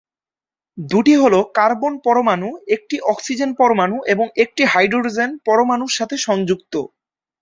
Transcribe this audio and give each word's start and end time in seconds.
দুটি 0.77 1.13
হলো 1.15 1.39
কার্বন 1.57 1.93
পরমাণু, 2.05 2.47
একটি 2.75 2.95
অক্সিজেন 3.11 3.51
পরমাণু 3.55 3.97
এবং 4.13 4.25
একটি 4.43 4.63
হাইড্রোজেন 4.65 5.29
পরমাণুর 5.47 5.91
সাথে 5.97 6.15
সংযুক্ত। 6.27 6.73